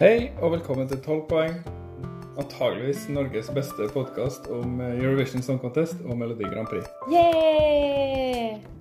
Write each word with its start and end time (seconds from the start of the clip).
Hei 0.00 0.30
og 0.40 0.54
velkommen 0.54 0.86
til 0.88 0.96
12 1.04 1.24
poeng. 1.28 1.58
Antageligvis 2.40 3.02
Norges 3.12 3.50
beste 3.52 3.84
podkast 3.92 4.46
om 4.48 4.78
Eurovision 4.80 5.44
Song 5.44 5.60
Contest 5.60 6.00
og 6.06 6.16
Melodi 6.16 6.48
Grand 6.48 6.70
Prix. 6.72 6.88
Yeah! 7.12 8.79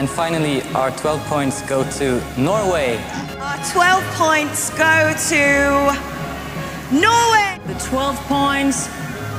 And 0.00 0.08
finally, 0.08 0.62
our 0.74 0.90
12 0.92 1.20
points 1.26 1.60
go 1.68 1.84
to 1.98 2.22
Norway. 2.40 2.96
Our 3.38 3.58
12 3.70 4.02
points 4.16 4.70
go 4.70 5.12
to 5.28 5.92
Norway. 6.90 7.60
The 7.66 7.74
12 7.84 8.16
points 8.26 8.88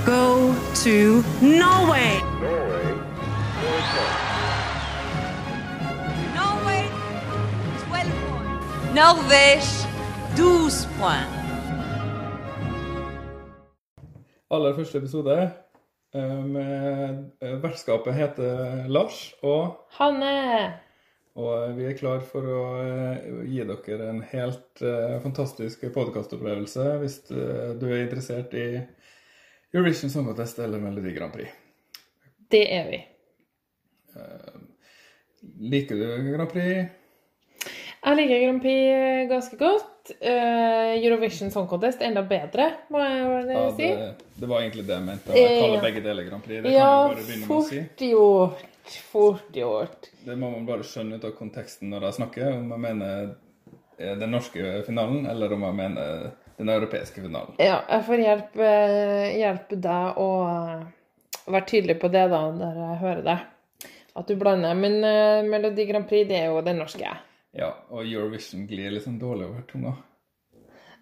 go 0.05 0.53
to 0.83 1.23
Norway. 1.41 2.21
Norway, 6.35 6.89
12 7.89 8.05
points. 8.29 8.93
Norvège, 8.93 9.87
12 10.35 10.87
points. 10.99 11.41
Aller 14.51 14.75
første 14.75 14.97
episode 14.97 15.23
med 15.23 15.70
Vertskapet 17.61 18.17
heter 18.17 18.87
Lars, 18.91 19.29
og, 19.47 19.85
Hanne! 19.95 20.81
og 21.39 21.77
vi 21.77 21.85
er 21.87 21.95
klar 21.95 22.19
for 22.27 22.43
å 22.43 22.63
eh, 22.81 23.29
gi 23.47 23.63
dere 23.63 24.09
en 24.09 24.19
helt 24.33 24.81
eh, 24.83 25.15
fantastisk 25.23 25.85
podkastopplevelse 25.95 26.87
hvis 26.99 27.17
eh, 27.31 27.71
du 27.79 27.87
er 27.87 28.03
interessert 28.03 28.51
i 28.59 28.65
Eurovision 29.71 30.11
Song 30.11 30.27
Contest 30.27 30.59
eller 30.59 30.83
Melodi 30.83 31.13
Grand 31.15 31.31
Prix. 31.31 31.47
Det 32.51 32.65
er 32.75 32.89
vi. 32.91 32.99
Liker 35.71 35.95
du 35.95 36.33
Grand 36.33 36.51
Prix? 36.51 37.00
Jeg 38.01 38.17
liker 38.17 38.39
Grand 38.41 38.61
Prix 38.63 39.27
ganske 39.29 39.57
godt. 39.59 40.11
Eh, 40.17 40.95
Eurovision 41.05 41.51
Song 41.53 41.67
Contest 41.69 42.01
enda 42.01 42.23
bedre, 42.25 42.65
må 42.89 42.99
jeg 43.03 43.43
si. 43.77 43.85
Ja, 43.85 44.07
det, 44.09 44.31
det 44.41 44.49
var 44.49 44.63
egentlig 44.63 44.85
det 44.87 44.95
jeg 44.95 45.05
mente. 45.05 45.35
Jeg 45.37 45.59
kaller 45.61 45.77
Ja. 45.77 45.83
begge 45.85 46.01
deler 46.07 46.25
Grand 46.29 46.43
Prix. 46.43 46.63
Det 46.63 46.71
Ja, 46.73 46.87
kan 46.87 47.13
bare 47.13 47.25
begynne 47.27 47.47
med 47.47 47.57
å 47.57 47.61
si. 47.67 47.83
fort 47.83 48.01
gjort. 48.09 48.65
Fort 49.11 49.53
gjort. 49.53 50.09
Det 50.25 50.37
må 50.37 50.49
man 50.51 50.65
bare 50.65 50.83
skjønne 50.83 51.19
ut 51.21 51.25
av 51.29 51.35
konteksten 51.37 51.89
når 51.93 52.07
jeg 52.09 52.17
snakker, 52.17 52.49
om 52.57 52.73
jeg 52.73 52.79
mener 52.87 53.35
eh, 53.99 54.15
den 54.17 54.31
norske 54.33 54.83
finalen, 54.89 55.27
eller 55.29 55.53
om 55.53 55.61
jeg 55.69 55.77
mener 55.83 56.31
den 56.57 56.69
europeiske 56.73 57.21
finalen. 57.21 57.53
Ja, 57.61 57.83
jeg 57.87 58.03
får 58.09 58.25
hjelpe, 58.25 58.71
hjelpe 59.37 59.77
deg 59.81 60.17
å 60.17 60.29
være 61.45 61.65
tydelig 61.69 61.99
på 62.01 62.09
det, 62.11 62.25
da, 62.33 62.41
når 62.51 62.81
jeg 62.81 62.99
hører 63.05 63.23
deg. 63.29 63.47
At 64.17 64.27
du 64.27 64.35
blander. 64.35 64.73
Men 64.75 64.97
uh, 65.05 65.41
Melodi 65.47 65.85
Grand 65.87 66.07
Prix, 66.09 66.27
det 66.27 66.41
er 66.41 66.49
jo 66.51 66.61
den 66.65 66.81
norske. 66.81 67.07
Ja, 67.57 67.73
og 67.91 68.05
Eurovision 68.05 68.67
glir 68.69 68.95
sånn 69.03 69.17
dårlig 69.19 69.49
over 69.49 69.65
tunga. 69.67 69.95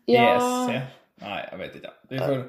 Ja, 0.10 0.24
ESC? 0.38 0.80
Nei, 1.20 1.38
jeg 1.52 1.60
vet 1.60 1.74
ikke. 1.76 1.90
Vi 2.10 2.18
får, 2.22 2.42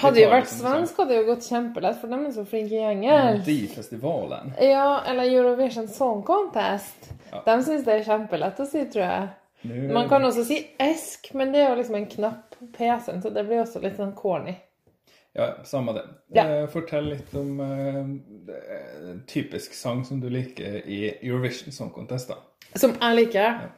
Hadde 0.00 0.22
jo 0.22 0.28
vært 0.32 0.48
svensk, 0.48 0.96
hadde 0.96 1.12
det 1.12 1.18
jo 1.20 1.26
gått 1.28 1.44
kjempelett, 1.46 1.98
for 2.00 2.08
de 2.10 2.18
er 2.24 2.32
så 2.32 2.44
flinke 2.48 2.78
i 2.78 2.84
engelsk. 2.88 3.44
Melodifestivalen. 3.44 4.54
Ja, 4.64 4.86
eller 5.10 5.28
Eurovision 5.28 5.88
Song 5.92 6.22
Contest. 6.26 7.10
Ja. 7.30 7.42
De 7.46 7.56
syns 7.66 7.84
det 7.84 7.98
er 7.98 8.06
kjempelett 8.08 8.62
å 8.64 8.66
si, 8.66 8.84
tror 8.90 9.04
jeg. 9.04 9.28
Nå- 9.68 9.92
Man 9.92 10.08
kan 10.08 10.24
også 10.24 10.44
si 10.48 10.58
esk, 10.80 11.30
men 11.34 11.52
det 11.52 11.60
er 11.62 11.68
jo 11.74 11.76
liksom 11.82 11.94
en 12.00 12.06
knapp 12.16 12.56
på 12.58 12.66
PC-en, 12.78 13.20
så 13.22 13.30
det 13.32 13.44
blir 13.46 13.60
også 13.62 13.82
litt 13.84 13.96
sånn 14.00 14.14
corny. 14.16 14.56
Ja, 15.34 15.50
samme 15.66 15.92
det. 15.96 16.02
Ja. 16.36 16.44
Eh, 16.46 16.66
Fortell 16.70 17.08
litt 17.10 17.32
om 17.34 17.60
uh, 17.60 19.16
typisk 19.26 19.74
sang 19.74 20.04
som 20.06 20.20
du 20.20 20.28
liker 20.30 20.80
i 20.86 21.00
Eurovision 21.22 21.72
Song 21.72 21.90
Contest, 21.90 22.28
da. 22.32 22.36
Som 22.74 22.96
jeg 22.98 23.14
liker. 23.14 23.70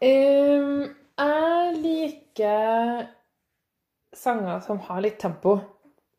Um, 0.00 0.88
jeg 1.20 1.72
liker 1.82 3.02
sanger 4.16 4.62
som 4.64 4.78
har 4.86 5.02
litt 5.04 5.18
tempo. 5.20 5.60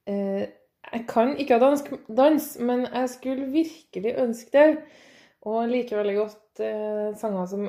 Uh, 0.05 0.45
jeg 0.93 1.01
kan 1.09 1.33
ikke 1.41 1.57
ha 1.57 1.61
dansk 1.63 1.89
dans, 2.19 2.45
men 2.61 2.85
jeg 2.85 3.09
skulle 3.15 3.47
virkelig 3.49 4.13
ønske 4.21 4.53
det. 4.53 4.77
Og 5.41 5.63
jeg 5.63 5.71
liker 5.71 5.97
veldig 6.03 6.17
godt 6.19 6.61
uh, 6.61 7.17
sanger 7.17 7.45
som 7.49 7.65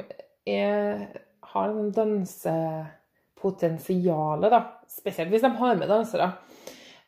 er, 0.49 1.07
har 1.55 1.69
en 1.73 1.93
dansepotensial, 1.97 4.41
da. 4.45 4.61
Spesielt 4.93 5.33
hvis 5.33 5.45
de 5.47 5.51
har 5.57 5.75
med 5.81 5.89
dansere. 5.89 6.29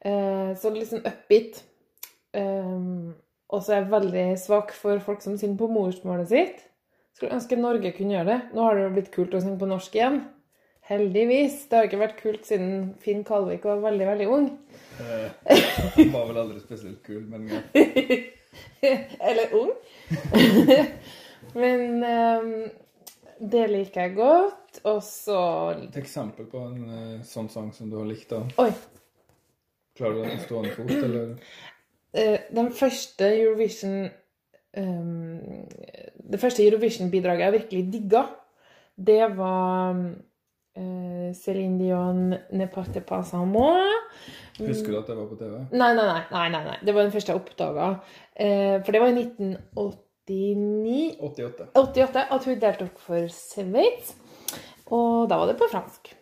Uh, 0.01 0.57
så 0.57 0.73
litt 0.73 0.89
sånn 0.95 1.05
upbeat. 1.05 1.61
Um, 2.33 3.13
og 3.51 3.59
så 3.61 3.73
er 3.75 3.83
jeg 3.83 3.93
veldig 3.93 4.39
svak 4.41 4.73
for 4.73 4.97
folk 5.05 5.21
som 5.21 5.37
synger 5.37 5.61
på 5.61 5.69
morsmålet 5.77 6.29
sitt. 6.33 6.70
Skulle 7.21 7.37
ønske 7.37 7.57
Norge 7.61 7.91
kunne 7.93 8.15
gjøre 8.15 8.29
det. 8.31 8.39
Nå 8.57 8.63
har 8.65 8.79
det 8.79 8.85
jo 8.87 8.93
blitt 8.95 9.09
kult 9.13 9.35
å 9.37 9.41
synge 9.45 9.61
på 9.61 9.67
norsk 9.69 9.97
igjen. 9.99 10.15
Heldigvis. 10.89 11.57
Det 11.69 11.77
har 11.77 11.89
ikke 11.91 11.99
vært 12.01 12.15
kult 12.17 12.47
siden 12.49 12.95
Finn 13.05 13.21
Kalvik 13.29 13.67
var 13.69 13.83
veldig, 13.83 14.07
veldig 14.09 14.29
ung. 14.33 14.47
Han 14.97 16.15
var 16.15 16.31
vel 16.31 16.39
aldri 16.41 16.63
spesielt 16.63 17.03
kul, 17.05 17.27
men 17.29 17.45
ja. 17.53 17.61
Eller 19.29 19.53
ung. 19.59 19.75
Men 21.61 21.85
ehm, 22.09 22.49
det 23.53 23.67
liker 23.69 24.07
jeg 24.07 24.15
godt. 24.17 24.81
Og 24.89 25.03
så 25.05 25.37
Et 25.77 26.01
eksempel 26.01 26.49
på 26.49 26.65
en 26.71 26.81
eh, 26.89 27.21
sånn 27.27 27.53
sang 27.53 27.69
som 27.77 27.93
du 27.93 27.99
har 28.01 28.09
likt, 28.09 28.33
da. 28.33 28.41
Oi. 28.65 28.71
Klarer 29.99 30.23
du 30.23 30.25
den 30.25 30.41
stående 30.47 30.73
fot, 30.73 30.97
eller? 30.97 31.37
eh, 32.17 32.49
Den 32.57 32.73
første 32.81 33.29
Eurovision 33.43 34.09
ehm, 34.73 35.67
Det 36.31 36.41
første 36.41 36.65
Eurovision-bidraget 36.67 37.47
jeg 37.47 37.53
virkelig 37.53 37.93
digga, 37.93 38.23
det 39.07 39.23
var 39.37 39.97
uh, 39.97 41.31
Céline 41.35 41.79
Dion 41.79 42.35
'Ne 42.53 42.67
parte 42.67 43.01
pas 43.01 43.33
en 43.35 43.53
moi'. 43.53 43.99
Husker 44.59 44.93
du 44.93 44.99
at 44.99 45.07
det 45.07 45.17
var 45.17 45.27
på 45.27 45.37
TV? 45.37 45.57
Nei, 45.73 45.95
nei, 45.95 46.07
nei. 46.07 46.23
nei, 46.31 46.49
nei, 46.49 46.65
nei. 46.65 46.79
Det 46.85 46.95
var 46.95 47.03
den 47.03 47.13
første 47.13 47.33
jeg 47.33 47.41
oppdaga. 47.41 47.91
Uh, 48.41 48.85
for 48.85 48.93
det 48.93 49.01
var 49.01 49.09
i 49.09 49.25
1989 49.25 51.17
88. 51.21 51.69
88 51.75 52.27
at 52.31 52.45
hun 52.45 52.61
deltok 52.61 52.99
for 52.99 53.29
Sveits. 53.29 54.15
Og 54.91 55.29
da 55.31 55.39
var 55.39 55.47
det 55.47 55.59
på 55.59 55.71
fransk. 55.71 56.15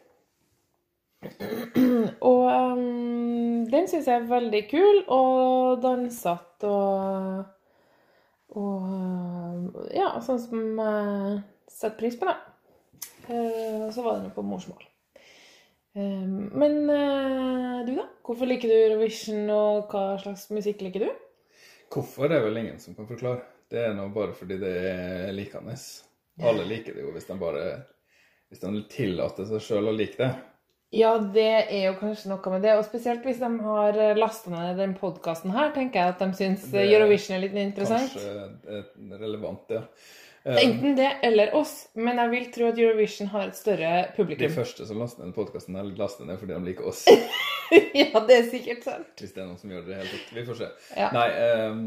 Og 2.21 2.43
um, 2.47 3.65
den 3.71 3.89
syns 3.91 4.07
jeg 4.07 4.21
er 4.21 4.29
veldig 4.31 4.61
kul 4.71 5.01
og 5.11 5.83
dansete 5.83 6.69
og 6.69 7.58
Og 8.59 9.89
ja, 9.95 10.11
sånn 10.25 10.41
som 10.43 10.63
jeg 10.83 11.41
setter 11.71 11.97
pris 12.01 12.17
på, 12.19 12.29
da. 12.29 12.37
Eh, 13.29 13.87
Og 13.87 13.93
så 13.95 14.05
var 14.05 14.17
det 14.19 14.27
noe 14.27 14.35
på 14.37 14.45
morsmål. 14.47 14.83
Eh, 15.95 16.27
Men 16.63 16.79
eh, 16.91 17.79
du, 17.87 17.95
da? 18.01 18.09
Hvorfor 18.27 18.51
liker 18.51 18.71
du 18.71 18.77
Eurovision, 18.77 19.45
og 19.55 19.93
hva 19.93 20.19
slags 20.23 20.49
musikk 20.55 20.83
liker 20.85 21.07
du? 21.07 21.13
Hvorfor 21.93 22.29
er 22.35 22.43
vel 22.45 22.61
ingen 22.61 22.81
som 22.83 22.97
kan 22.97 23.09
forklare. 23.09 23.47
Det 23.69 23.81
er 23.85 23.95
nå 23.97 24.09
bare 24.13 24.33
fordi 24.37 24.57
det 24.61 24.75
er 24.91 25.33
likende. 25.37 25.75
Alle 26.41 26.65
liker 26.69 26.95
det 26.97 27.03
jo 27.05 27.13
hvis 27.13 27.27
de 27.29 27.35
bare 27.41 27.65
hvis 28.49 28.63
de 28.63 28.71
tillater 28.89 29.45
seg 29.49 29.61
sjøl 29.61 29.91
å 29.91 29.93
like 29.97 30.17
det. 30.17 30.29
Ja, 30.95 31.11
det 31.21 31.51
er 31.69 31.83
jo 31.91 31.97
kanskje 31.99 32.31
noe 32.31 32.53
med 32.55 32.63
det. 32.65 32.77
Og 32.79 32.87
spesielt 32.87 33.27
hvis 33.27 33.43
de 33.43 33.51
har 33.65 33.99
lasta 34.17 34.53
ned 34.53 34.79
den 34.81 34.95
podkasten 34.97 35.53
her, 35.53 35.75
tenker 35.75 36.01
jeg 36.01 36.15
at 36.15 36.23
de 36.23 36.29
syns 36.39 36.65
er 36.73 36.89
Eurovision 36.89 37.37
er 37.37 37.45
litt 37.45 37.59
interessant. 37.61 38.17
Kanskje 38.17 38.79
eh, 38.79 39.19
relevant, 39.21 39.77
ja. 39.77 39.83
Eh, 40.49 40.63
Enten 40.63 40.97
det 40.97 41.11
eller 41.29 41.53
oss, 41.59 41.75
men 41.99 42.17
jeg 42.23 42.33
vil 42.33 42.49
tro 42.55 42.71
at 42.71 42.81
Eurovision 42.81 43.29
har 43.35 43.51
et 43.51 43.59
større 43.59 43.93
publikum. 44.17 44.47
De 44.47 44.55
første 44.55 44.87
som 44.89 45.01
laster 45.03 45.27
ned 45.27 45.37
podkasten, 45.37 45.77
laster 45.99 46.29
ned 46.29 46.41
fordi 46.41 46.57
de 46.57 46.71
liker 46.71 46.89
oss. 46.89 47.05
ja, 48.01 48.23
det 48.25 48.39
er 48.39 48.49
sikkert 48.49 48.87
sant. 48.89 49.11
Hvis 49.21 49.35
det 49.37 49.45
er 49.45 49.51
noen 49.51 49.61
som 49.61 49.75
gjør 49.75 49.85
det 49.85 49.91
i 49.91 49.93
det 49.93 50.01
hele 50.01 50.15
tatt. 50.15 50.31
Vi 50.39 50.47
får 50.49 50.61
se. 50.63 50.71
Ja. 50.97 51.11
Nei, 51.13 51.27
eh, 51.37 51.83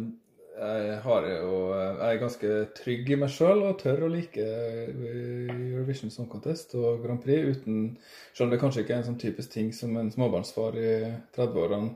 jeg 0.61 0.97
har 1.03 1.25
jo 1.25 1.55
Jeg 1.73 2.07
er 2.07 2.21
ganske 2.21 2.51
trygg 2.77 3.09
i 3.09 3.17
meg 3.17 3.31
sjøl 3.33 3.63
og 3.65 3.79
tør 3.81 4.05
å 4.05 4.11
like 4.11 4.43
eh, 4.45 4.91
Eurovision 4.91 6.13
Song 6.13 6.29
Contest 6.29 6.75
og 6.77 7.01
Grand 7.03 7.21
Prix 7.23 7.57
uten 7.57 7.81
Selv 8.31 8.47
om 8.47 8.53
det 8.53 8.61
kanskje 8.61 8.83
ikke 8.83 8.95
er 8.95 9.01
en 9.01 9.09
sånn 9.09 9.21
typisk 9.21 9.53
ting 9.55 9.71
som 9.75 9.95
en 9.97 10.11
småbarnsfar 10.13 10.77
i 10.77 10.93
30-årene 11.35 11.95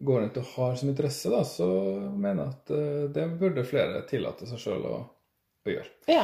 går 0.00 0.22
rundt 0.22 0.38
og 0.40 0.52
har 0.54 0.76
som 0.80 0.88
interesse, 0.88 1.28
da, 1.28 1.42
så 1.44 1.66
mener 2.16 2.46
jeg 2.46 2.54
at 2.54 2.70
eh, 2.72 3.08
det 3.12 3.26
burde 3.40 3.66
flere 3.68 4.00
tillate 4.08 4.48
seg 4.48 4.62
sjøl 4.62 4.86
å, 4.88 4.94
å 5.66 5.74
gjøre. 5.74 5.90
Ja. 6.08 6.22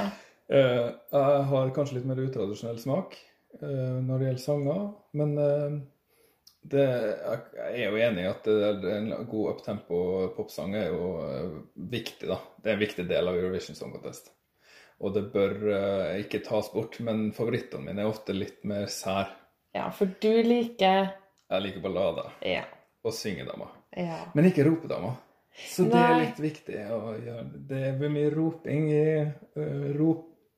Eh, 0.49 0.87
jeg 1.13 1.43
har 1.51 1.75
kanskje 1.77 1.99
litt 1.99 2.07
mer 2.09 2.23
utradisjonell 2.23 2.79
smak 2.81 3.19
eh, 3.61 3.99
når 4.01 4.15
det 4.17 4.31
gjelder 4.31 4.45
sanger, 4.47 4.87
men 5.21 5.37
eh, 5.43 5.77
det, 6.73 6.85
jeg 7.57 7.83
er 7.87 7.91
jo 7.93 8.01
enig 8.07 8.25
i 8.25 8.31
at 8.31 8.47
en 8.51 9.11
god 9.31 9.51
uptempo 9.55 9.99
popsang 10.37 10.75
er 10.79 10.89
jo 10.93 11.11
eh, 11.25 11.57
viktig, 11.93 12.29
da. 12.31 12.39
Det 12.63 12.71
er 12.73 12.77
en 12.79 12.83
viktig 12.83 13.07
del 13.11 13.29
av 13.31 13.39
Eurovision 13.39 13.79
Song 13.79 13.93
Contest. 13.95 14.33
Og 15.05 15.13
det 15.17 15.27
bør 15.35 15.55
eh, 15.77 16.21
ikke 16.25 16.41
tas 16.47 16.71
bort. 16.73 16.99
Men 17.05 17.29
favorittene 17.37 17.85
mine 17.91 18.05
er 18.05 18.11
ofte 18.13 18.33
litt 18.37 18.63
mer 18.69 18.87
sær. 18.93 19.29
Ja, 19.77 19.91
for 19.93 20.09
du 20.09 20.31
liker 20.47 21.11
Jeg 21.51 21.63
liker 21.67 21.83
ballader 21.85 22.33
Ja. 22.49 22.63
og 23.05 23.13
syngedamer. 23.15 23.75
ja. 23.97 24.23
Men 24.35 24.49
ikke 24.49 24.65
ropedamer. 24.67 25.19
Så 25.57 25.85
det 25.89 25.97
er 26.01 26.19
litt 26.21 26.41
viktig 26.43 26.81
å 26.93 27.15
gjøre. 27.17 27.45
Det 27.69 27.85
blir 28.01 28.11
mye 28.13 28.31
roping 28.35 28.89
i 28.93 29.05
uh, 29.57 29.87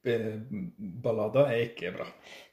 Ropeballader 0.08 1.50
er 1.52 1.58
ikke 1.66 1.92
bra. 1.94 2.06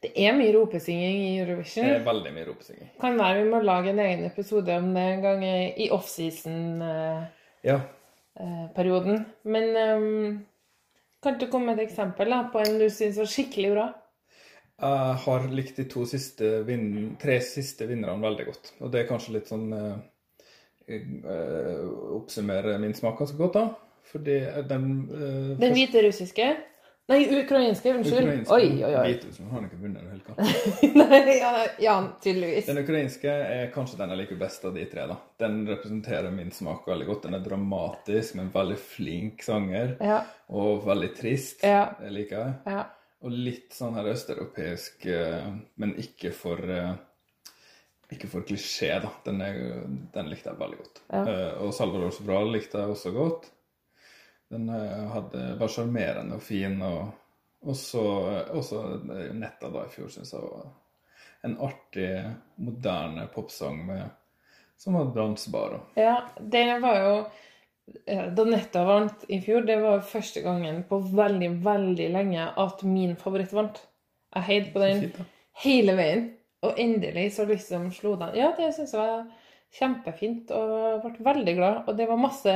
Det 0.04 0.12
er 0.16 0.36
mye 0.38 0.54
ropesynging 0.56 1.18
i 1.24 1.40
Eurovision. 1.40 1.86
Det 1.88 1.96
er 2.00 2.06
veldig 2.06 2.32
mye 2.36 2.48
ropesynging. 2.50 2.90
Kan 3.02 3.20
være 3.20 3.42
vi 3.42 3.50
må 3.52 3.58
lage 3.64 3.90
en 3.94 4.02
egen 4.04 4.24
episode 4.28 4.72
om 4.80 4.88
det 4.96 5.06
en 5.14 5.22
gang 5.24 5.40
i 5.46 5.90
offseason-perioden. 5.96 7.62
Ja. 7.66 7.80
Men 9.56 9.66
um, 9.76 10.46
kan 11.24 11.40
du 11.40 11.48
komme 11.52 11.66
med 11.72 11.80
et 11.80 11.88
eksempel 11.90 12.30
da, 12.30 12.44
på 12.52 12.60
en 12.62 12.80
du 12.82 12.88
syns 12.94 13.18
var 13.22 13.30
skikkelig 13.32 13.72
bra? 13.76 13.86
Jeg 14.76 15.16
har 15.24 15.48
likt 15.56 15.78
de 15.80 15.86
to 15.88 16.04
siste 16.10 16.46
tre 17.22 17.40
siste 17.48 17.88
vinnerne 17.88 18.22
veldig 18.22 18.46
godt. 18.50 18.74
Og 18.84 18.92
det 18.92 19.00
er 19.02 19.10
kanskje 19.10 19.38
litt 19.38 19.48
sånn 19.50 19.72
uh, 19.72 19.96
Oppsummere 22.20 22.76
min 22.78 22.94
smak 22.94 23.18
ganske 23.18 23.40
godt, 23.40 23.56
da. 23.56 23.66
Fordi 24.06 24.36
den 24.70 24.84
uh, 25.10 25.56
Den 25.58 25.74
hvite 25.74 26.04
russiske? 26.06 26.46
Nei, 27.08 27.20
ukrainske. 27.44 27.92
Unnskyld. 27.94 28.48
Oi, 28.50 28.84
oi, 28.84 28.90
oi. 28.90 29.04
Hviterussen 29.06 29.50
har 29.52 29.66
ikke 29.68 29.78
vunnet 29.78 30.08
hele 30.10 30.24
da. 30.26 30.48
Nei, 31.04 31.36
ja, 31.38 31.52
ja, 31.80 31.96
tydeligvis. 32.24 32.66
Den 32.66 32.82
ukrainske 32.82 33.30
er 33.30 33.70
kanskje 33.76 34.00
den 34.00 34.14
jeg 34.16 34.22
liker 34.24 34.40
best 34.42 34.66
av 34.66 34.74
de 34.74 34.88
tre. 34.90 35.06
da. 35.12 35.20
Den 35.44 35.62
representerer 35.70 36.34
min 36.34 36.50
smak 36.56 36.88
veldig 36.90 37.08
godt. 37.12 37.28
Den 37.28 37.38
er 37.38 37.46
dramatisk, 37.46 38.40
men 38.40 38.50
veldig 38.54 38.78
flink 38.82 39.46
sanger. 39.46 39.98
Ja, 40.02 40.24
Og 40.50 40.86
veldig 40.88 41.12
trist. 41.18 41.62
Ja. 41.64 41.92
Det 42.02 42.14
liker 42.16 42.42
jeg. 42.42 42.60
ja. 42.74 42.86
Og 43.26 43.34
litt 43.34 43.74
sånn 43.74 43.96
her 43.98 44.06
østeuropeisk, 44.12 45.06
eh, 45.10 45.46
men 45.82 45.96
ikke 45.98 46.30
for 46.36 46.60
eh, 46.70 46.92
ikke 48.14 48.30
for 48.30 48.46
klisjé, 48.46 48.92
da. 49.02 49.10
Den, 49.26 49.42
er, 49.42 49.56
den 50.14 50.30
likte 50.30 50.52
jeg 50.52 50.60
veldig 50.60 50.78
godt. 50.78 51.02
Ja. 51.10 51.22
Uh, 51.26 51.66
og 51.66 51.74
Salvador 51.74 52.14
Sobral 52.14 52.52
likte 52.54 52.82
jeg 52.82 52.94
også 52.94 53.14
godt. 53.16 53.50
Den 54.54 54.70
eh, 54.70 55.06
hadde, 55.14 55.46
var 55.60 55.72
sjarmerende 55.72 56.38
og 56.38 56.44
fin. 56.44 56.78
Og 56.82 57.70
også, 57.72 58.04
også 58.56 58.82
eh, 59.16 59.32
Netta 59.38 59.72
da 59.74 59.86
i 59.86 59.94
fjor 59.94 60.12
syns 60.14 60.34
jeg 60.36 60.44
var 60.46 60.68
en 61.46 61.58
artig, 61.62 62.12
moderne 62.58 63.28
popsang 63.34 63.84
med, 63.86 64.06
som 64.82 64.98
var 64.98 65.12
dansbar. 65.16 65.76
Og, 65.78 66.00
Ja, 66.00 66.16
det 66.42 66.64
var 66.82 67.02
jo 67.04 67.12
eh, 68.06 68.32
Da 68.34 68.46
Netta 68.50 68.86
vant 68.88 69.28
i 69.30 69.40
fjor, 69.46 69.66
det 69.68 69.78
var 69.84 70.06
første 70.06 70.42
gangen 70.46 70.84
på 70.90 71.00
veldig, 71.06 71.52
veldig 71.66 72.10
lenge 72.16 72.48
at 72.66 72.82
min 72.88 73.14
favoritt 73.22 73.54
vant. 73.54 73.84
Jeg 74.36 74.50
heide 74.50 74.74
på 74.74 74.82
den 74.84 75.06
Fint, 75.06 75.22
hele 75.66 75.96
veien. 76.00 76.26
Og 76.66 76.80
endelig 76.82 77.28
så 77.36 77.46
liksom 77.46 77.92
slo 77.94 78.16
den. 78.18 78.34
Ja, 78.40 78.50
det 78.58 78.72
syns 78.74 78.96
jeg 78.96 79.02
var 79.02 79.28
kjempefint, 79.76 80.52
og 80.56 81.04
ble 81.04 81.26
veldig 81.28 81.54
glad. 81.60 81.82
Og 81.86 81.98
det 82.00 82.08
var 82.10 82.20
masse, 82.20 82.56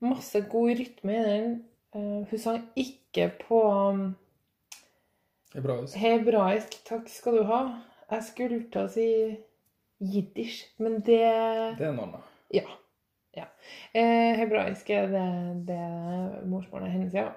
masse 0.00 0.40
god 0.50 0.78
rytme 0.78 1.16
i 1.16 1.24
den. 1.26 1.54
Eh, 1.94 2.26
hun 2.30 2.38
sang 2.38 2.64
ikke 2.76 3.30
på 3.42 3.60
um, 3.66 4.02
altså. 5.54 5.98
hebraisk. 5.98 6.76
Takk 6.88 7.08
skal 7.08 7.40
du 7.40 7.42
ha. 7.50 7.62
Jeg 8.10 8.26
skulle 8.26 8.62
til 8.72 8.82
å 8.82 8.90
si 8.90 9.08
jiddisch, 10.00 10.64
men 10.78 11.00
det 11.06 11.22
Det 11.78 11.86
er 11.86 11.92
noe 11.94 12.06
annet. 12.08 12.30
Ja. 12.54 12.64
ja. 13.36 13.46
Eh, 13.94 14.32
hebraisk 14.40 14.90
er 14.90 15.10
det, 15.12 15.26
det 15.68 15.82
morsmålet 16.50 16.90
hennes, 16.90 17.14
ja. 17.14 17.28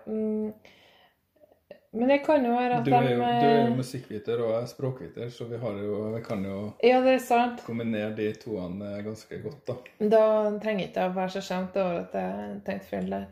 Men 1.94 2.10
det 2.10 2.18
kan 2.26 2.46
jo 2.46 2.56
være 2.58 2.80
at 2.80 2.88
de 2.88 2.92
du 2.92 2.96
er 2.98 3.12
jo 3.12 3.26
eh, 3.28 3.76
musikkviter 3.78 4.40
og 4.42 4.50
jeg 4.50 4.62
er 4.64 4.70
språkviter, 4.72 5.28
så 5.30 5.46
vi, 5.46 5.60
har 5.62 5.76
jo, 5.78 6.00
vi 6.16 6.22
kan 6.26 6.42
jo 6.48 6.58
Ja, 6.82 7.00
det 7.06 7.12
er 7.20 7.22
sant. 7.22 7.62
kombinere 7.68 8.16
de 8.18 8.32
toene 8.42 8.96
ganske 9.06 9.38
godt, 9.44 9.62
da. 9.70 9.76
Da 10.16 10.24
trenger 10.64 10.88
ikke 10.88 11.06
å 11.06 11.14
være 11.14 11.36
så 11.36 11.44
skjemt 11.46 11.78
over 11.78 12.02
at 12.02 12.18
jeg 12.18 12.60
tenkte 12.66 12.90
feil 12.90 13.14
der. 13.14 13.28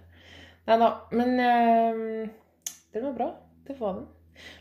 Nei 0.69 0.77
da. 0.77 0.91
Men 1.17 1.33
øh, 1.41 2.29
det 2.93 3.01
var 3.07 3.17
bra. 3.17 3.29
Det 3.67 3.79
var 3.79 3.97
den. 3.97 4.09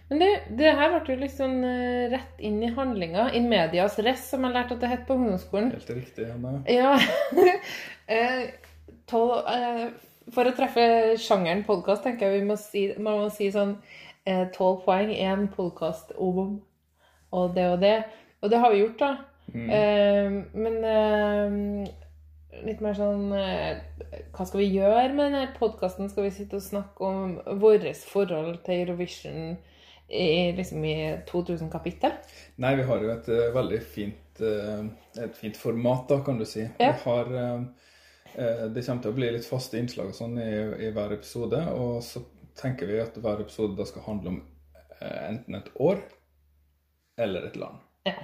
Men 0.08 0.18
det, 0.18 0.30
det 0.58 0.72
her 0.76 0.96
ble 0.96 1.14
jo 1.14 1.20
liksom 1.20 1.60
eh, 1.64 2.08
rett 2.12 2.40
inn 2.44 2.58
i 2.64 2.72
handlinga. 2.74 3.28
In 3.36 3.48
medias 3.52 3.98
res, 4.02 4.24
som 4.32 4.44
jeg 4.48 4.56
lærte 4.56 4.76
at 4.76 4.82
det 4.82 4.90
het 4.90 5.04
på 5.08 5.16
ungdomsskolen. 5.20 5.70
Helt 5.76 5.92
riktig, 6.00 6.30
Hanne. 6.32 6.62
Ja. 6.72 6.96
Eh, 8.10 8.48
tolv, 9.06 9.36
eh, 9.46 9.84
for 10.34 10.48
å 10.48 10.54
treffe 10.56 10.84
sjangeren 11.20 11.64
podkast, 11.66 12.04
tenker 12.04 12.28
jeg 12.28 12.40
vi 12.42 12.50
må 12.50 12.56
si, 12.60 12.84
man 12.98 13.22
må 13.22 13.30
si 13.32 13.50
sånn 13.54 13.76
eh, 14.28 14.46
tolv 14.54 14.84
poeng, 14.84 15.12
én 15.14 15.48
podkast 15.54 16.14
om 16.18 16.60
og 17.30 17.54
det 17.54 17.66
og 17.70 17.80
det. 17.82 17.96
Og 18.40 18.52
det 18.52 18.60
har 18.60 18.72
vi 18.72 18.82
gjort, 18.82 19.00
da. 19.00 19.10
Eh, 19.50 20.30
men 20.54 20.76
eh, 20.86 21.90
litt 22.66 22.82
mer 22.84 22.94
sånn 22.94 23.32
eh, 23.34 23.80
Hva 24.30 24.44
skal 24.46 24.62
vi 24.62 24.68
gjøre 24.76 25.08
med 25.10 25.24
denne 25.24 25.48
podkasten? 25.56 26.10
Skal 26.10 26.28
vi 26.28 26.34
sitte 26.34 26.60
og 26.60 26.66
snakke 26.66 27.06
om 27.06 27.34
vårt 27.62 27.88
forhold 28.06 28.60
til 28.66 28.84
Eurovision 28.84 29.56
i, 30.10 30.50
liksom 30.56 30.84
i 30.84 30.96
2000 31.28 31.70
kapittel? 31.70 32.16
Nei, 32.62 32.74
vi 32.78 32.86
har 32.88 33.04
jo 33.04 33.12
et 33.12 33.28
uh, 33.30 33.44
veldig 33.54 33.78
fint, 33.94 34.42
uh, 34.42 34.82
et 35.22 35.36
fint 35.38 35.56
format, 35.56 36.02
da, 36.10 36.18
kan 36.26 36.40
du 36.40 36.46
si. 36.48 36.64
Ja. 36.80 36.90
Vi 36.90 37.04
har 37.04 37.30
eh, 37.30 37.60
Det 38.34 38.82
kommer 38.86 39.02
til 39.02 39.10
å 39.10 39.16
bli 39.16 39.30
litt 39.34 39.46
faste 39.48 39.78
innslag 39.80 40.12
sånn 40.14 40.36
i, 40.38 40.50
i 40.86 40.90
hver 40.94 41.16
episode. 41.16 41.60
Og 41.74 41.98
så 42.06 42.22
tenker 42.60 42.86
vi 42.90 43.00
at 43.02 43.18
hver 43.20 43.42
episode 43.42 43.76
da 43.78 43.86
skal 43.88 44.06
handle 44.06 44.34
om 44.34 44.40
eh, 45.00 45.22
enten 45.30 45.58
et 45.58 45.70
år 45.80 46.02
eller 47.20 47.48
et 47.48 47.56
land. 47.60 47.80
Ja. 48.08 48.16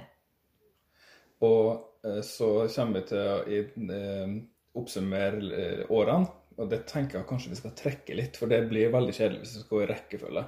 Og 1.45 2.05
eh, 2.05 2.21
så 2.25 2.51
kommer 2.73 2.99
vi 2.99 3.07
til 3.11 3.23
å 3.23 3.97
eh, 3.97 4.35
oppsummere 4.77 5.41
eh, 5.61 5.81
årene. 5.89 6.33
Og 6.57 6.69
det 6.71 6.87
tenker 6.89 7.19
jeg 7.19 7.29
kanskje 7.29 7.51
vi 7.51 7.59
skal 7.59 7.75
trekke 7.77 8.15
litt, 8.17 8.37
for 8.39 8.49
det 8.49 8.63
blir 8.69 8.93
veldig 8.93 9.13
kjedelig 9.13 9.43
hvis 9.43 9.57
vi 9.57 9.59
skal 9.61 9.75
gå 9.75 9.81
i 9.83 9.89
rekkefølge. 9.91 10.43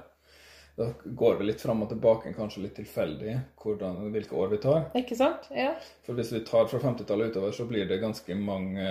Da 0.80 0.86
går 1.04 1.36
vi 1.38 1.46
litt 1.46 1.62
fram 1.62 1.84
og 1.84 1.90
tilbake, 1.90 2.32
kanskje 2.34 2.64
litt 2.64 2.74
tilfeldig, 2.78 3.36
hvordan, 3.62 4.00
hvilke 4.14 4.34
år 4.38 4.50
vi 4.50 4.58
tar. 4.64 4.88
Ikke 4.98 5.18
sant? 5.18 5.46
Ja. 5.54 5.74
For 6.06 6.18
hvis 6.18 6.32
vi 6.34 6.40
tar 6.46 6.66
fra 6.70 6.80
50-tallet 6.82 7.30
utover, 7.30 7.54
så 7.54 7.66
blir 7.68 7.86
det 7.86 8.00
ganske 8.02 8.38
mange 8.38 8.88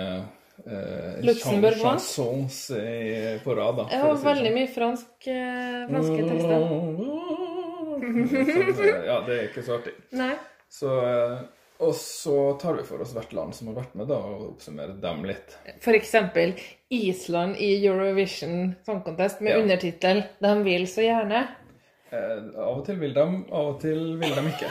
eh, 0.66 1.20
Luxembourg 1.24 1.74
chan- 1.78 1.98
chansons 1.98 2.70
i, 2.70 3.38
på 3.44 3.54
rad. 3.56 3.76
da, 3.76 3.86
Ja, 3.90 4.16
si 4.16 4.24
veldig 4.26 4.50
sånn. 4.50 4.58
mye 4.58 4.68
fransk, 4.74 5.28
eh, 5.28 5.86
franske 5.88 6.20
tekster. 6.28 6.60
Eh, 8.00 9.06
ja, 9.06 9.16
det 9.26 9.34
er 9.36 9.42
ikke 9.50 9.62
så 9.66 9.74
artig. 9.76 9.92
Nei. 10.16 10.32
Så, 10.72 10.88
eh, 11.04 11.40
og 11.84 11.92
så 11.96 12.36
tar 12.60 12.74
vi 12.78 12.84
for 12.88 13.02
oss 13.04 13.12
hvert 13.16 13.32
land 13.36 13.54
som 13.54 13.68
har 13.70 13.76
vært 13.82 13.94
med, 13.98 14.08
da, 14.08 14.16
og 14.16 14.46
oppsummerer 14.54 14.94
dem 15.02 15.24
litt. 15.28 15.56
For 15.84 15.92
eksempel 15.98 16.54
Island 16.92 17.56
i 17.60 17.70
Eurovision 17.86 18.74
Song 18.86 19.02
Contest 19.04 19.40
med 19.44 19.52
Ja. 19.52 19.58
undertittel 19.62 20.22
'De 20.40 20.54
vil 20.64 20.86
så 20.86 21.02
gjerne'. 21.04 21.42
Eh, 22.12 22.38
av 22.58 22.78
og 22.78 22.84
til 22.86 22.96
vil 22.96 23.12
de, 23.14 23.20
av 23.52 23.66
og 23.74 23.80
til 23.80 24.16
vil 24.18 24.34
de 24.34 24.42
ikke. 24.48 24.70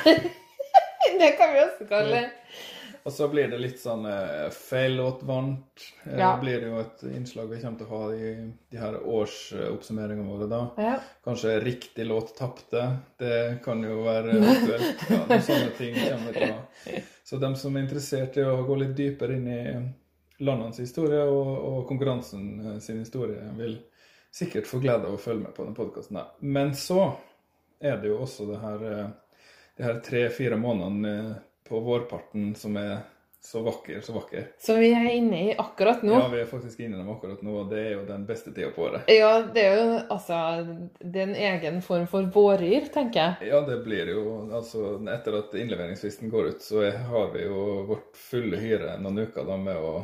Det 1.19 1.31
kan 1.38 1.53
vi 1.53 1.60
også 1.60 1.88
kalle 1.89 2.31
Og 3.08 3.13
så 3.15 3.27
blir 3.32 3.48
det 3.51 3.60
litt 3.62 3.79
sånn 3.82 4.03
uh, 4.06 4.50
feil 4.53 4.98
låt 5.00 5.22
vant. 5.27 5.86
Eh, 6.03 6.18
Ja. 6.20 6.34
blir 6.41 6.60
det 6.62 6.68
jo 6.72 6.79
et 6.82 7.03
innslag 7.15 7.50
vi 7.50 7.62
kommer 7.62 7.77
til 7.79 7.88
å 7.88 7.98
ha 7.98 8.13
i 8.13 8.32
de 8.72 8.77
her 8.82 8.98
årsoppsummeringene 9.01 10.27
våre 10.27 10.48
da. 10.51 10.62
Ja. 10.77 10.96
Kanskje 11.25 11.60
riktig 11.63 12.06
låt 12.10 12.36
tapte. 12.38 12.84
Det 13.18 13.60
kan 13.65 13.84
jo 13.84 14.01
være 14.06 14.36
aktuelt. 14.41 15.06
Ja, 15.10 15.22
noen 15.29 15.41
sånne 15.50 15.72
ting 15.77 15.96
kommer 15.96 16.34
vi 16.34 16.39
til 16.39 16.51
å 16.51 16.58
ha. 16.58 17.01
Så 17.29 17.38
dem 17.38 17.56
som 17.56 17.75
er 17.77 17.86
interessert 17.86 18.38
i 18.38 18.44
å 18.46 18.60
gå 18.68 18.75
litt 18.82 18.96
dypere 18.98 19.38
inn 19.38 19.48
i 19.48 19.63
landenes 20.44 20.79
historie 20.79 21.20
og, 21.27 21.50
og 21.70 21.79
konkurransen 21.89 22.46
eh, 22.75 22.77
sin 22.84 23.01
historie, 23.03 23.41
vil 23.58 23.75
sikkert 24.32 24.68
få 24.70 24.79
glede 24.79 25.08
av 25.10 25.18
å 25.18 25.22
følge 25.22 25.44
med 25.48 25.56
på 25.56 25.65
denne 25.65 25.75
podkasten. 25.77 26.20
Men 26.39 26.72
så 26.77 27.10
er 27.82 27.98
det 28.01 28.12
jo 28.12 28.22
også 28.24 28.46
det 28.50 28.60
her, 28.62 28.86
eh, 28.91 29.10
de 29.77 29.84
her 29.88 30.00
tre-fire 30.06 30.58
månedene 30.60 31.13
eh, 31.18 31.36
på 31.70 31.80
vårparten 31.86 32.52
som 32.58 32.76
er 32.82 32.98
så 33.42 33.62
vakker, 33.64 34.02
så 34.04 34.12
vakker. 34.18 34.50
Som 34.60 34.82
vi 34.84 34.90
er 34.92 35.06
inne 35.16 35.38
i 35.46 35.54
akkurat 35.58 36.02
nå. 36.04 36.12
Ja, 36.12 36.26
vi 36.28 36.42
er 36.42 36.48
faktisk 36.50 36.82
inne 36.84 36.98
i 36.98 37.00
dem 37.00 37.08
akkurat 37.14 37.40
nå, 37.46 37.54
og 37.62 37.70
det 37.72 37.80
er 37.86 37.94
jo 37.94 38.02
den 38.10 38.26
beste 38.28 38.52
tida 38.52 38.68
på 38.76 38.84
året. 38.90 39.08
Ja, 39.08 39.30
det 39.56 39.64
er 39.64 39.78
jo 39.80 39.94
altså 40.12 40.40
Det 41.00 41.22
er 41.22 41.30
en 41.30 41.40
egen 41.48 41.80
form 41.86 42.04
for 42.12 42.28
våryr, 42.36 42.90
tenker 42.92 43.22
jeg. 43.22 43.48
Ja, 43.54 43.62
det 43.70 43.78
blir 43.86 44.12
jo 44.12 44.26
altså 44.52 44.98
Etter 45.16 45.40
at 45.40 45.56
innleveringsfristen 45.56 46.34
går 46.34 46.52
ut, 46.52 46.62
så 46.68 46.84
har 46.92 47.32
vi 47.32 47.46
jo 47.48 47.64
vårt 47.94 48.20
fulle 48.20 48.60
hyre 48.60 48.98
noen 49.00 49.24
uker 49.24 49.48
da 49.48 49.56
med 49.58 49.80
å, 49.88 49.96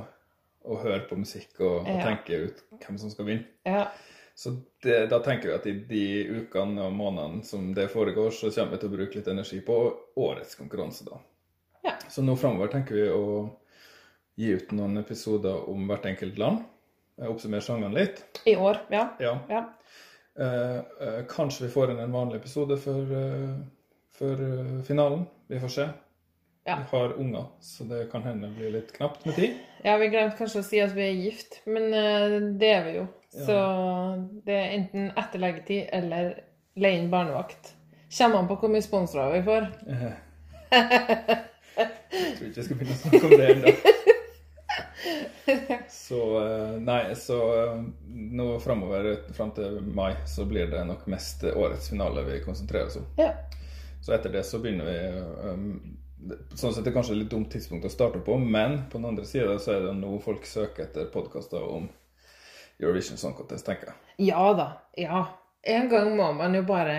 å 0.71 0.79
høre 0.85 1.03
på 1.11 1.19
musikk 1.19 1.59
og, 1.59 1.81
og 1.83 1.91
Ja. 1.91 2.05
tenke 2.07 2.39
ut 2.47 2.63
hvem 2.87 2.97
som 3.03 3.11
skal 3.11 3.27
vinne. 3.33 3.51
Ja. 3.67 3.89
Så 4.35 4.55
det, 4.83 5.09
da 5.11 5.19
tenker 5.23 5.51
vi 5.51 5.55
at 5.59 5.67
i 5.67 5.75
de 5.91 6.07
ukene 6.39 6.87
og 6.87 6.95
månedene 6.95 7.43
som 7.47 7.67
det 7.75 7.89
foregår, 7.91 8.31
så 8.35 8.47
kommer 8.55 8.77
vi 8.77 8.81
til 8.85 8.89
å 8.93 8.95
bruke 8.95 9.19
litt 9.19 9.27
energi 9.31 9.59
på 9.63 9.77
årets 10.23 10.55
konkurranse, 10.59 11.03
da. 11.07 11.19
Ja. 11.85 11.93
Så 12.09 12.23
nå 12.25 12.35
framover 12.39 12.71
tenker 12.73 12.97
vi 12.97 13.09
å 13.13 13.25
gi 14.35 14.55
ut 14.57 14.71
noen 14.75 14.97
episoder 14.97 15.69
om 15.69 15.85
hvert 15.89 16.07
enkelt 16.09 16.39
land. 16.41 16.63
Oppsummere 17.15 17.63
sangene 17.63 17.93
litt. 17.95 18.23
I 18.49 18.55
år. 18.59 18.81
Ja. 18.91 19.07
Ja. 19.23 19.35
ja. 19.49 19.61
Eh, 20.39 20.77
eh, 20.77 21.21
kanskje 21.29 21.67
vi 21.67 21.71
får 21.71 21.93
inn 21.93 22.01
en 22.03 22.15
vanlig 22.15 22.41
episode 22.41 22.77
for, 22.81 23.13
eh, 23.19 23.53
før 24.17 24.41
eh, 24.47 24.73
finalen. 24.87 25.23
Vi 25.47 25.61
får 25.61 25.73
se. 25.77 25.87
Ja. 26.65 26.79
Vi 26.81 26.97
har 26.97 27.13
unger, 27.21 27.45
så 27.61 27.85
det 27.85 28.09
kan 28.11 28.25
hende 28.25 28.49
blir 28.57 28.73
litt 28.73 28.91
knapt 28.97 29.25
med 29.25 29.37
tid. 29.37 29.61
Ja, 29.85 29.99
vi 30.01 30.09
glemte 30.09 30.39
kanskje 30.39 30.63
å 30.63 30.65
si 30.65 30.81
at 30.81 30.95
vi 30.97 31.05
er 31.05 31.19
gift, 31.21 31.59
men 31.69 31.93
det 32.57 32.71
er 32.73 32.83
vi 32.87 32.95
jo. 32.97 33.05
Så 33.29 33.57
det 34.47 34.55
er 34.57 34.73
enten 34.79 35.11
etter 35.13 35.43
leggetid 35.43 35.91
eller 35.93 36.31
leie 36.81 37.03
inn 37.03 37.11
barnevakt. 37.13 37.75
Kommer 38.17 38.41
an 38.41 38.49
på 38.49 38.57
hvor 38.63 38.73
mye 38.73 38.81
sponsorer 38.81 39.37
vi 39.37 39.43
får. 39.45 39.69
Jeg 42.15 42.37
tror 42.37 42.47
ikke 42.49 42.61
jeg 42.61 42.67
skal 42.69 42.77
begynne 42.79 42.95
å 42.95 43.01
snakke 43.03 43.25
om 43.25 43.31
det 43.39 43.47
ennå. 43.55 43.71
Så 45.89 46.19
eh, 46.45 46.71
Nei, 46.81 47.15
så 47.15 47.37
eh, 47.55 47.81
nå 48.37 48.47
framover, 48.63 49.11
fram 49.37 49.51
til 49.57 49.77
mai, 49.95 50.13
så 50.29 50.45
blir 50.49 50.67
det 50.71 50.81
nok 50.87 51.05
mest 51.11 51.43
årets 51.51 51.89
finale 51.91 52.23
vi 52.27 52.39
konsentrerer 52.45 52.89
oss 52.89 52.97
om. 53.01 53.05
Ja. 53.21 53.31
Så 54.05 54.13
etter 54.15 54.33
det 54.33 54.43
så 54.45 54.59
begynner 54.61 54.85
vi 54.85 54.97
um, 55.49 55.97
det- 56.25 56.39
Sånn 56.57 56.73
sett 56.73 56.83
er 56.83 56.89
det 56.89 56.95
kanskje 56.97 57.15
et 57.15 57.21
litt 57.23 57.31
dumt 57.33 57.49
tidspunkt 57.53 57.85
å 57.85 57.91
starte 57.93 58.21
på, 58.25 58.37
men 58.41 58.83
på 58.89 58.97
den 58.99 59.07
andre 59.11 59.25
sida 59.29 59.57
så 59.61 59.75
er 59.75 59.85
det 59.87 59.95
nå 59.99 60.15
folk 60.23 60.45
søker 60.49 60.85
etter 60.87 61.09
podkaster 61.13 61.61
om 61.61 61.87
Eurovision 62.81 63.17
Song 63.17 63.33
Contest, 63.37 63.65
tenker 63.65 63.91
jeg. 63.93 64.29
Ja 64.31 64.45
da. 64.57 64.69
Ja. 64.99 65.25
En 65.65 65.89
gang 65.89 66.11
må 66.17 66.31
man 66.37 66.53
jo 66.57 66.61
bare, 66.67 66.97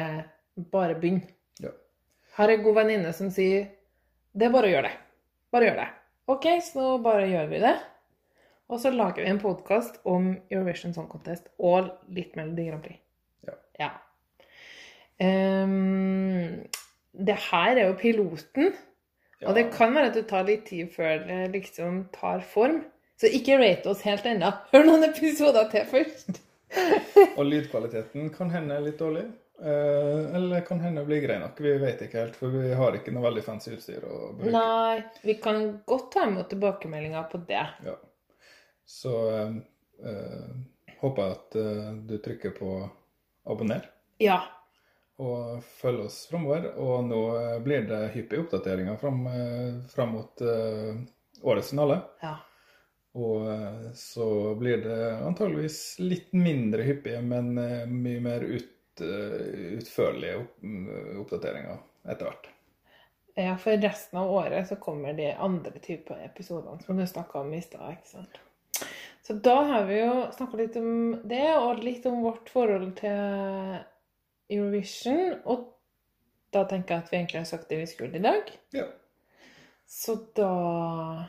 bare 0.73 0.95
begynne. 0.99 1.27
Ja. 1.63 1.71
Har 2.39 2.51
en 2.55 2.63
god 2.65 2.79
venninne 2.83 3.13
som 3.15 3.31
sier 3.35 3.69
det 4.37 4.49
er 4.49 4.53
bare 4.55 4.69
å 4.69 4.73
gjøre 4.75 4.89
det. 4.91 4.97
Bare 5.57 5.71
gjør 5.71 5.79
det. 5.81 5.85
OK, 6.29 6.47
så 6.61 6.83
nå 6.83 6.89
bare 7.01 7.29
gjør 7.31 7.47
vi 7.49 7.59
det. 7.63 7.77
Og 8.69 8.81
så 8.83 8.91
lager 8.93 9.23
vi 9.23 9.31
en 9.31 9.39
podkast 9.41 9.95
om 10.05 10.27
Eurovision 10.53 10.93
Song 10.93 11.07
Contest 11.09 11.47
og 11.57 11.95
litt 12.13 12.35
Melodi 12.37 12.67
Grand 12.67 12.85
Prix. 12.85 12.99
Ja. 13.47 13.55
ja. 13.81 13.89
Um, 15.17 16.59
det 17.17 17.39
her 17.47 17.71
er 17.73 17.87
jo 17.87 17.97
piloten, 18.03 18.75
og 19.47 19.57
det 19.57 19.71
kan 19.73 19.97
være 19.97 20.11
at 20.11 20.19
det 20.21 20.27
tar 20.29 20.45
litt 20.45 20.67
tid 20.69 20.93
før 20.93 21.25
det 21.25 21.41
liksom 21.55 22.03
tar 22.13 22.45
form. 22.45 22.83
Så 23.17 23.33
ikke 23.33 23.57
rate 23.63 23.89
oss 23.95 24.05
helt 24.05 24.29
ennå. 24.29 24.53
Hør 24.75 24.85
noen 24.91 25.09
episoder 25.09 25.73
til 25.73 25.89
først. 25.89 26.43
Og 27.39 27.47
lydkvaliteten 27.49 28.29
kan 28.37 28.53
hende 28.53 28.77
er 28.77 28.85
litt 28.91 29.01
dårlig. 29.01 29.25
Eh, 29.63 30.35
eller 30.37 30.61
kan 30.67 30.81
hende 30.81 31.05
bli 31.05 31.21
grei 31.21 31.39
nok. 31.39 31.61
Vi 31.61 31.73
vet 31.79 32.03
ikke 32.07 32.21
helt, 32.25 32.37
for 32.37 32.49
vi 32.55 32.73
har 32.75 32.97
ikke 32.99 33.13
noe 33.15 33.25
veldig 33.29 33.45
fancy 33.47 33.73
utstyr 33.77 34.05
å 34.05 34.33
bruke. 34.37 34.53
Nei, 34.53 35.03
vi 35.23 35.35
kan 35.43 35.63
godt 35.89 36.11
ta 36.13 36.27
imot 36.29 36.49
tilbakemeldinger 36.53 37.23
på 37.33 37.41
det. 37.49 37.65
Ja. 37.87 37.97
Så 38.87 39.15
eh, 39.35 39.57
eh, 40.07 40.51
håper 41.01 41.23
jeg 41.23 41.37
at 41.39 41.57
eh, 41.63 41.89
du 42.09 42.19
trykker 42.23 42.55
på 42.59 42.75
abonner 43.47 43.89
Ja. 44.23 44.41
og 45.19 45.63
følger 45.81 46.07
oss 46.07 46.23
framover. 46.31 46.71
Og 46.79 47.05
nå 47.09 47.21
eh, 47.41 47.59
blir 47.65 47.87
det 47.89 48.03
hyppige 48.15 48.45
oppdateringer 48.47 48.97
fram, 49.01 49.25
eh, 49.27 49.81
fram 49.95 50.13
mot 50.19 50.43
årets 51.43 51.71
finale. 51.75 52.03
ja. 52.23 52.37
Og 53.17 53.47
så 53.97 54.55
blir 54.61 54.83
det 54.85 54.97
antageligvis 55.25 55.77
litt 56.05 56.35
mindre 56.37 56.83
hyppige, 56.85 57.23
men 57.25 57.47
mye 57.89 58.19
mer 58.21 58.43
ut, 58.45 58.67
eh, 59.05 59.76
utførlige 59.79 60.47
mm, 60.62 61.21
oppdateringer 61.23 61.81
etter 62.07 62.29
hvert. 62.29 62.50
Ja, 63.37 63.57
for 63.61 63.76
resten 63.76 64.19
av 64.19 64.31
året 64.33 64.69
så 64.69 64.79
kommer 64.81 65.12
de 65.12 65.29
andre 65.33 65.79
typer 65.85 66.23
episodene 66.25 66.81
som 66.85 66.97
du 66.97 67.05
snakka 67.07 67.43
om 67.43 67.53
i 67.53 67.61
stad. 67.61 67.99
ikke 67.99 68.09
sant? 68.09 68.38
Så 69.26 69.35
da 69.43 69.57
har 69.69 69.85
vi 69.85 69.99
jo 69.99 70.12
snakka 70.33 70.57
litt 70.57 70.76
om 70.81 71.19
det, 71.25 71.49
og 71.59 71.83
litt 71.85 72.07
om 72.07 72.23
vårt 72.25 72.49
forhold 72.49 72.95
til 73.00 73.76
Eurovision. 74.55 75.35
Og 75.45 75.67
da 76.55 76.62
tenker 76.71 76.95
jeg 76.95 77.05
at 77.05 77.12
vi 77.12 77.19
egentlig 77.19 77.43
har 77.43 77.49
sagt 77.50 77.69
det 77.69 77.81
vi 77.83 77.88
skulle 77.91 78.17
i 78.17 78.25
dag. 78.25 78.53
Ja. 78.76 78.87
Så 79.87 80.17
da 80.38 81.26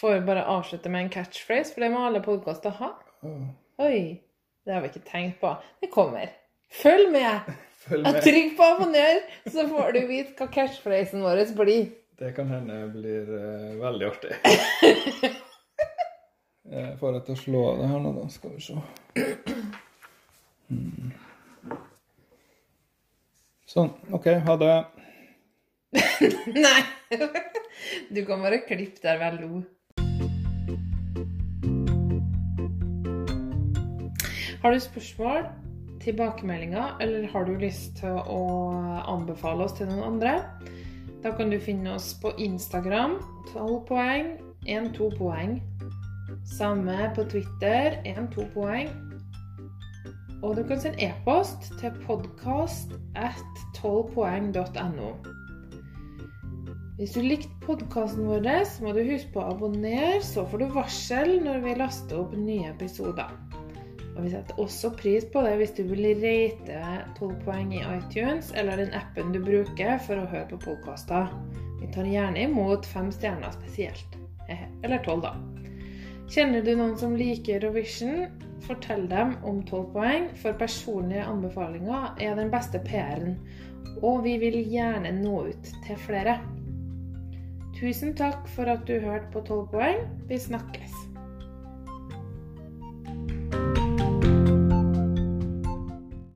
får 0.00 0.14
vi 0.14 0.26
bare 0.30 0.48
avslutte 0.54 0.88
med 0.88 1.04
en 1.04 1.12
catchphrase, 1.18 1.74
for 1.74 1.84
det 1.84 1.90
må 1.92 2.06
alle 2.06 2.22
podkaster 2.24 2.78
ha. 2.78 2.94
Oi, 3.82 4.22
det 4.64 4.74
har 4.74 4.82
vi 4.84 4.92
ikke 4.92 5.04
tenkt 5.08 5.40
på. 5.40 5.54
Det 5.80 5.90
kommer. 5.92 6.30
Følg 6.82 7.10
med! 7.12 7.52
Følg 7.82 8.06
med. 8.06 8.20
Trykk 8.22 8.52
på 8.58 8.68
abonner, 8.76 9.22
så 9.50 9.66
får 9.68 9.96
du 9.96 10.00
vite 10.06 10.36
hva 10.38 10.46
catchphrasen 10.54 11.24
vår 11.24 11.44
blir. 11.58 11.88
Det 12.22 12.30
kan 12.36 12.46
hende 12.46 12.76
blir 12.94 13.26
uh, 13.26 13.72
veldig 13.80 14.06
artig. 14.06 14.36
Jeg 16.72 16.92
får 17.00 17.16
det 17.16 17.24
til 17.26 17.34
å 17.34 17.40
slå 17.40 17.62
av 17.72 17.80
det 17.82 17.88
her 17.90 18.04
nå, 18.04 18.12
da. 18.16 18.28
Skal 18.32 18.54
vi 18.54 18.62
se. 18.62 18.76
Hmm. 20.70 21.10
Sånn. 23.68 23.90
OK, 24.14 24.30
ha 24.46 24.56
det. 24.60 24.76
Nei! 26.64 26.80
Du 28.14 28.22
kan 28.28 28.40
bare 28.44 28.62
klippe 28.68 29.02
der 29.02 29.18
vi 29.20 29.42
lo. 29.42 29.62
Har 34.62 34.70
du 34.70 34.78
spørsmål, 34.78 35.46
tilbakemeldinger, 36.00 36.96
eller 37.00 37.26
har 37.28 37.44
du 37.44 37.56
lyst 37.58 37.96
til 37.98 38.14
å 38.14 38.42
anbefale 39.10 39.64
oss 39.64 39.72
til 39.74 39.88
noen 39.90 40.04
andre? 40.06 40.36
Da 41.24 41.32
kan 41.34 41.50
du 41.50 41.56
finne 41.58 41.96
oss 41.96 42.12
på 42.22 42.30
Instagram, 42.38 43.16
12 43.48 43.80
poeng, 43.88 44.28
1-2 44.70 45.08
poeng. 45.18 45.56
Samme 46.46 47.10
på 47.16 47.24
Twitter, 47.32 47.98
1-2 48.06 48.46
poeng. 48.54 48.92
Og 50.46 50.54
du 50.54 50.62
kan 50.68 50.78
sende 50.84 51.08
e-post 51.08 51.72
til 51.80 51.98
podkast 52.06 52.94
at 53.18 53.64
12poeng.no. 53.80 55.10
Hvis 57.00 57.16
du 57.18 57.26
likte 57.26 57.50
podkasten 57.66 58.30
vår, 58.30 58.46
så 58.62 58.86
må 58.86 58.94
du 58.94 59.02
huske 59.10 59.34
på 59.34 59.42
å 59.42 59.56
abonnere, 59.56 60.22
så 60.22 60.46
får 60.46 60.62
du 60.62 60.78
varsel 60.78 61.40
når 61.42 61.66
vi 61.66 61.74
laster 61.82 62.22
opp 62.22 62.38
nye 62.38 62.70
episoder. 62.70 63.34
Og 64.16 64.24
Vi 64.24 64.30
setter 64.34 64.60
også 64.60 64.90
pris 64.96 65.24
på 65.32 65.42
det 65.46 65.54
hvis 65.60 65.74
du 65.76 65.82
vil 65.88 66.04
rate 66.20 66.80
12 67.18 67.36
poeng 67.46 67.72
i 67.72 67.80
iTunes 67.80 68.52
eller 68.56 68.82
den 68.82 68.92
appen 68.96 69.32
du 69.32 69.40
bruker 69.44 69.96
for 70.04 70.20
å 70.20 70.28
høre 70.28 70.50
på 70.52 70.60
podkaster. 70.66 71.32
Vi 71.80 71.88
tar 71.94 72.06
gjerne 72.06 72.44
imot 72.44 72.86
fem 72.86 73.08
stjerner 73.14 73.54
spesielt. 73.56 74.18
Eh, 74.48 74.68
Eller 74.84 75.02
tolv, 75.02 75.24
da. 75.24 75.34
Kjenner 76.32 76.62
du 76.64 76.74
noen 76.76 76.96
som 76.98 77.16
liker 77.16 77.58
Eurovision? 77.58 78.26
Fortell 78.62 79.08
dem 79.10 79.34
om 79.42 79.58
12 79.66 79.88
poeng, 79.92 80.28
for 80.38 80.54
personlige 80.54 81.24
anbefalinger 81.26 82.14
er 82.22 82.36
den 82.38 82.52
beste 82.52 82.78
PR-en. 82.86 83.40
Og 84.02 84.22
vi 84.24 84.36
vil 84.40 84.60
gjerne 84.70 85.10
nå 85.18 85.48
ut 85.50 85.72
til 85.86 85.98
flere. 86.06 86.38
Tusen 87.80 88.14
takk 88.14 88.46
for 88.54 88.70
at 88.70 88.86
du 88.86 89.00
hørte 89.02 89.32
på 89.34 89.42
12 89.42 89.66
poeng. 89.74 90.04
Vi 90.30 90.38
snakkes. 90.38 91.01